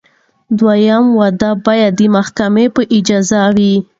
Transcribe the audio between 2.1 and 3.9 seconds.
محکمې په اجازه وي.